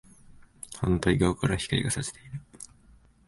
[0.77, 2.41] 反対側から光が射している